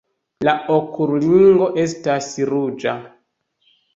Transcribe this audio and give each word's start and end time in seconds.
La 0.47 0.53
okulringo 0.75 1.67
estas 1.83 2.31
ruĝa. 2.53 2.97